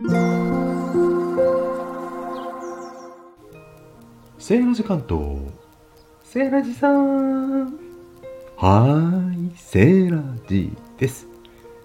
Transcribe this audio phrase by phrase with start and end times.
[0.00, 5.38] セーラジ関東
[6.22, 7.64] セーラジさん。
[7.64, 11.26] はーいセーラジです。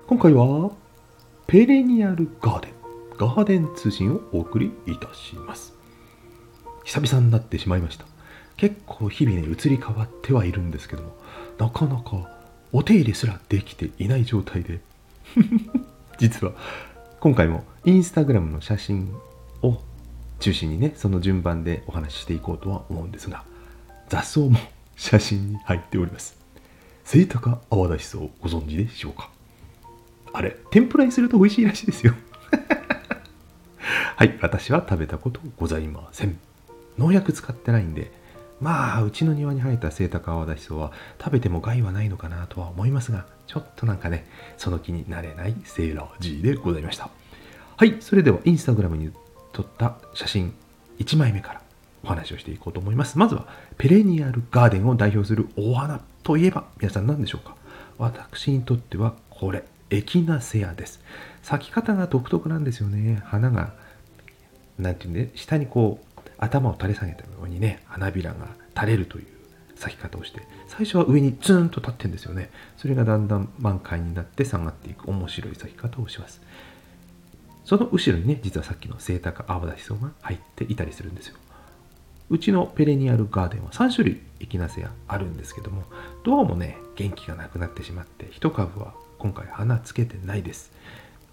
[0.05, 0.69] 今回は
[1.47, 2.71] ペレニアルガーデン。
[3.17, 5.73] ガーデン通信をお送りいたします。
[6.83, 8.05] 久々になってしまいました。
[8.57, 11.17] 結構日々ね移り変わってはいるんですけども
[11.57, 12.29] なかなか
[12.71, 14.81] お手入れすらできていない状態で。
[16.19, 16.53] 実は
[17.23, 19.15] 今回もインスタグラムの写真
[19.61, 19.77] を
[20.41, 23.45] 中心にねその順番でお話ししていこうとは思うんですが
[24.09, 24.57] 雑草も
[24.97, 26.37] 写真に入っております。
[27.05, 29.29] セイタカアワダシソウご存知でしょうか？
[30.33, 32.13] あれ天ぷらにすると美味しいらしいですよ。
[34.17, 36.37] はい私は食べたことございません。
[36.97, 38.11] 農薬使ってないんで
[38.63, 44.25] まあうちの庭に生えたセイタカアワダシソウは食べても害はないのかなとは思いますがちょっとなんかね
[44.57, 47.09] その気になれないセーラー G でございました。
[47.75, 49.11] はいそれではインスタグラムに
[49.51, 50.53] 撮った写真
[50.99, 51.61] 1枚目から
[52.03, 53.17] お話をしていこうと思います。
[53.17, 57.55] まずはペレニアルガーデンを代表するお花といえば皆さん何でしょうか。
[57.97, 61.01] 私にとってはこれエキナセアです。
[61.41, 63.21] 咲き方が独特なんですよね。
[63.25, 63.73] 花が
[64.79, 69.27] 何て言うんで下にこう頭を垂れ下げたようにね花びらが垂れるという
[69.75, 72.49] 咲き方をして最初は上にツーンと立ってんですよね。
[72.77, 76.41] それがだんだん満開になって下がっていく面白い咲き方をします。
[77.65, 81.35] その後ろにね実はさっきのセイタカアワダシソが入っていたりするんですよ。
[82.29, 85.83] うちのペレニアルガーデンは3種類エキナセアあるんですけども
[86.23, 90.71] どうもね元気がなくなってしまって1株は今回花つけてないです。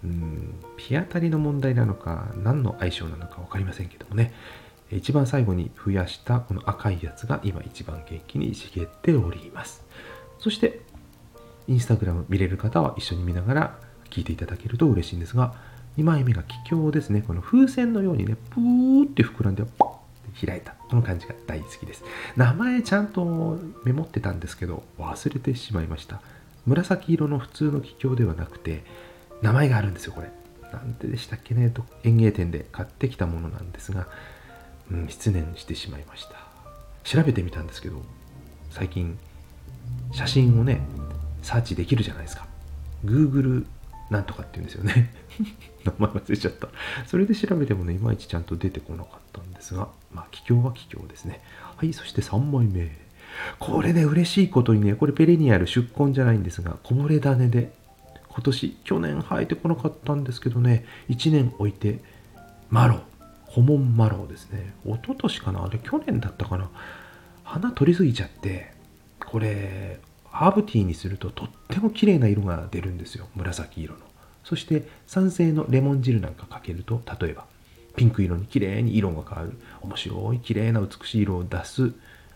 [0.04, 4.32] うん日当たりの問題なのか何の相性なのか分かりませんけどもね。
[4.92, 9.84] 一番最後に増やしたこの赤いやつが今一番元気に茂っております。
[10.38, 10.80] そして
[11.68, 13.78] インスタグラム見れる方は一緒に見ながら
[14.10, 15.54] 聞いていただけると嬉しいんですが
[15.96, 17.22] 2枚目が気境ですね。
[17.22, 20.00] この風船のようにねプーって膨らんでポ
[20.34, 20.72] ッて開いた。
[20.88, 22.04] この感じが大好きです。
[22.36, 26.20] 名前ちゃんとメモってたんですけど忘れてしまいました。
[26.66, 28.84] 紫色の普通の気境ではなくて
[29.42, 30.30] 名前があるんですよこれ。
[30.72, 34.06] なんてでしたっけねと園芸店で買ってきたものなんですが
[34.90, 36.36] うん、失念してしまいました。
[37.04, 38.02] 調べてみたんですけど
[38.70, 39.18] 最近
[40.12, 40.80] 写真をね
[41.42, 42.46] サーチできるじゃないですか。
[43.04, 43.66] Google
[44.10, 45.14] なんとかって言うんですよね。
[45.84, 46.68] 名前忘れちゃった。
[47.06, 51.40] それで調べてもねいまいちちゃんと出てこなかったんですがまあ気境は気境ですね。
[51.76, 52.90] はいそして3枚目。
[53.58, 57.72] これね嬉しいことにねこれペレニアル出根じゃないんですがこぼれ種で
[58.28, 62.00] 今年去年生えてこなかったんですけどね1年置いて
[62.70, 63.09] マロ。
[63.50, 64.74] ホモンマロウですね。
[64.86, 65.64] 一昨年かな？
[65.64, 66.70] あれ去年だったかな？
[67.42, 68.72] 花取りすぎちゃって
[69.26, 73.26] これハーブティーにするととっても綺麗な色が出るんですよ。
[73.34, 74.00] 紫色の。
[74.44, 77.44] そして酸性のレモン汁なんかかけると例えば
[77.96, 79.58] ピンク色に綺麗に色が変わる。
[79.82, 81.92] 面白い綺麗な美しい色を出す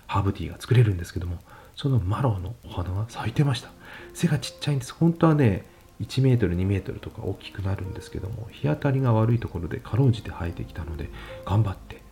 [0.08, 1.38] ハーブティーが作れるんですけども
[1.76, 3.70] そのマロウのお花が咲いてました。
[4.14, 4.92] 背がちっちゃいんです。
[4.94, 5.64] 本当はね
[6.04, 11.08] 1メートル2メートルとか大きくなるんですけども日当たりが悪いところでかろうじて生えてきたので
[11.44, 12.02] 頑張って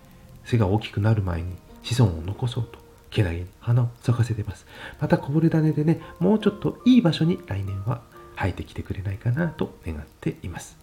[0.45, 2.79] 背が大きくなる前に子孫を残そうと
[3.11, 4.67] けなげに花を咲かせてます。
[4.99, 8.01] またこぼれ種でねもうちょっといい場所に来年は
[8.37, 10.79] 生えてきてくれないかなと願っています。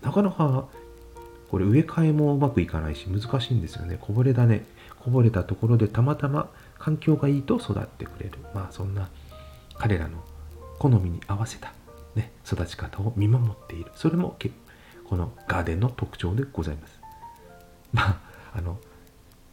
[0.00, 0.68] なかなか
[1.50, 3.98] これ植え替えもうまくいかないし難しいんですよね。
[4.00, 4.62] こぼれ種
[5.00, 6.48] こぼれたところでたまたま
[6.78, 8.38] 環境がいいと育ってくれる。
[8.54, 9.08] まあそんな
[9.74, 10.22] 彼らの
[10.78, 11.72] 好みに合わせた
[12.14, 13.90] ね、育ち方を見守っている。
[13.94, 14.36] それも
[15.08, 17.00] このガーデンの特徴でございます。
[17.92, 18.20] まあ
[18.54, 18.78] あの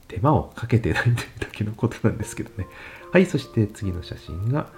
[0.07, 2.67] 手間をかけてないというだけのことなんですけどね。
[3.11, 4.69] はいそして次の写真が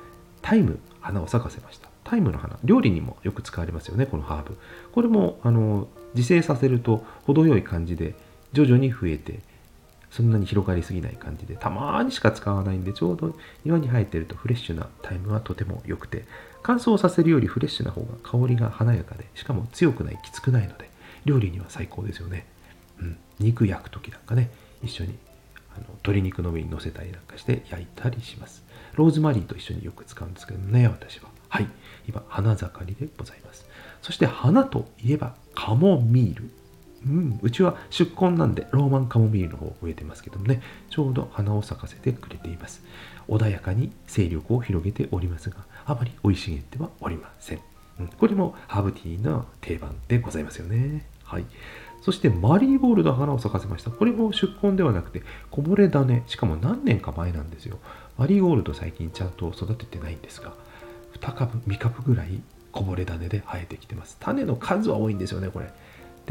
[0.42, 1.90] タイム花を咲かせました。
[2.04, 2.58] タイムの花。
[2.64, 4.58] 料理にもよく使われますよねこのハーブ。
[4.92, 8.16] これもあの自生させると程よい感じで
[8.54, 9.40] 徐々に増えて
[10.12, 16.26] そんなに広がりすぎない感じでたまにしか使わないんでちょうど庭に生えてるとフレッシュなタイムはとても良くて
[16.62, 20.90] 乾燥させるよりフレッシュな方が香りが華やかでしかも強くないきつくないので
[21.26, 22.46] 料理には最高ですよね、
[23.00, 24.52] うん、肉焼く時なんかね
[24.84, 25.18] 一緒に
[25.76, 28.64] あの鶏肉の上に乗せたりなんかして焼いたりします。
[28.96, 31.30] ローズマリーと一緒によく使うんですけどね私は。
[31.50, 31.68] はい。
[32.08, 33.66] 今花盛りでございます。
[34.02, 36.50] そして花といえばカモミール。
[37.06, 42.84] うん、うちは出根なんでローマンカモミールの方を植えてますけどもねちょうど花を咲かせてくれています。
[43.28, 47.60] 穏やかに勢力を広げておりますがあまり生い茂ってはおりません、
[48.00, 51.06] うん、これもハーブティーの定番でございますよね。
[51.24, 51.46] はい。
[52.02, 53.92] そしてマリーゴールド花を咲かせました。
[53.92, 56.24] これも出根ではなくてこぼれ種。
[56.28, 57.78] しかも何年か前なんですよ。
[58.18, 60.54] マリーゴールド最近ちゃんと育ててないんですが
[61.20, 64.18] 2株3株ぐらいこぼれ種で生えてきてます。
[64.20, 65.72] 種の数は多いんですよねこれ。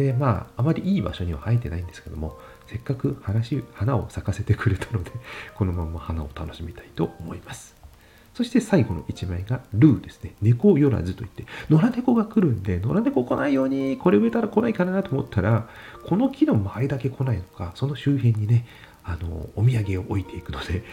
[0.00, 5.10] でまああまりいい場所には生えてないんですけどもせっかく話花を咲かせてくれたので
[5.54, 7.76] このまま花を楽しみたいと思います
[8.32, 10.34] そして最後の1枚がルーですね。
[10.40, 15.68] 猫よらずといって、野良猫が来るんで、野良猫来ないように、これ植えたら来ないかなと思ったら、
[16.06, 18.64] この木の周りだけ来ないのか、その周辺にね、
[19.04, 20.84] あの、お土産を置いていくので、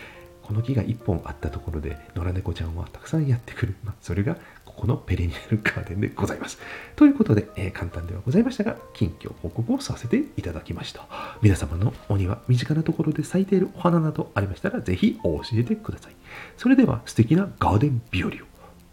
[0.42, 3.76] この木が1本あったところで、野良猫ちゃんはたくさんやってくる。
[3.84, 4.38] まあ、それが
[4.78, 6.60] このペリニアルガーデンでございます。
[6.96, 11.08] ということで、えー、簡単ではございましたが、近況報告をさせていただきました。
[11.42, 16.16] 皆様のお庭、身近なところで咲いているお花などありましたら、ぜひ教えてください。
[16.58, 18.32] それでは素敵なガーデン日和を。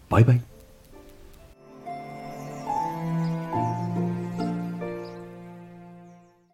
[0.08, 0.53] バイバイ。